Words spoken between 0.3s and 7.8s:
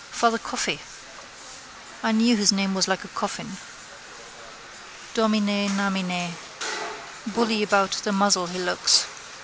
Coffey. I knew his name was like a coffin. Dominenamine. Bully